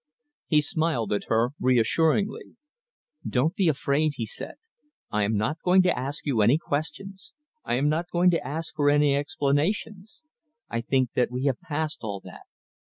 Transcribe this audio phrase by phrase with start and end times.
[0.47, 2.55] He smiled at her reassuringly.
[3.23, 4.55] "Don't be afraid," he said.
[5.11, 7.35] "I am not going to ask you any questions.
[7.63, 10.23] I am not going to ask for any explanations.
[10.71, 12.47] I think that we have passed all that.